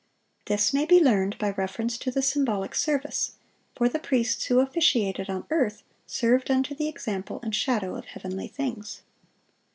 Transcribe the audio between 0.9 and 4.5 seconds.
learned by reference to the symbolic service; for the priests